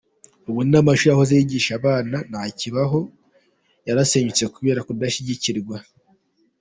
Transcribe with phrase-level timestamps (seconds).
[0.49, 2.99] Ubu n’amashuri yahoze yigisha abana nta kibaho,
[3.87, 5.77] yarasenyutse kubera kudashyigikirwa.